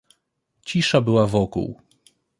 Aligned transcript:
Cisza 0.65 1.01
była 1.01 1.27
wokół. 1.27 1.81